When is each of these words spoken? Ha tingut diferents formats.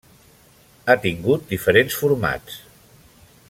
Ha 0.85 0.95
tingut 1.03 1.45
diferents 1.51 1.99
formats. 2.01 2.57